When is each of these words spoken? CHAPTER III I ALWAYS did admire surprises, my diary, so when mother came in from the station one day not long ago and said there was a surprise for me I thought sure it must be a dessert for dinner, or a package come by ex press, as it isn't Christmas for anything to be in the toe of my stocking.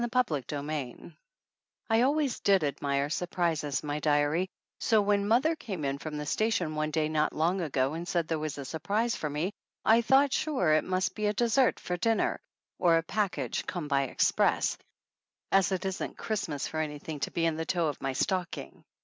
CHAPTER 0.11 0.41
III 0.51 1.15
I 1.87 2.01
ALWAYS 2.01 2.39
did 2.39 2.63
admire 2.63 3.07
surprises, 3.11 3.83
my 3.83 3.99
diary, 3.99 4.49
so 4.79 4.99
when 4.99 5.27
mother 5.27 5.55
came 5.55 5.85
in 5.85 5.99
from 5.99 6.17
the 6.17 6.25
station 6.25 6.73
one 6.73 6.89
day 6.89 7.07
not 7.07 7.33
long 7.33 7.61
ago 7.61 7.93
and 7.93 8.07
said 8.07 8.27
there 8.27 8.39
was 8.39 8.57
a 8.57 8.65
surprise 8.65 9.15
for 9.15 9.29
me 9.29 9.51
I 9.85 10.01
thought 10.01 10.33
sure 10.33 10.73
it 10.73 10.85
must 10.85 11.13
be 11.13 11.27
a 11.27 11.33
dessert 11.33 11.79
for 11.79 11.97
dinner, 11.97 12.39
or 12.79 12.97
a 12.97 13.03
package 13.03 13.67
come 13.67 13.87
by 13.87 14.07
ex 14.07 14.31
press, 14.31 14.75
as 15.51 15.71
it 15.71 15.85
isn't 15.85 16.17
Christmas 16.17 16.67
for 16.67 16.79
anything 16.79 17.19
to 17.19 17.29
be 17.29 17.45
in 17.45 17.55
the 17.57 17.65
toe 17.67 17.85
of 17.87 18.01
my 18.01 18.13
stocking. 18.13 18.83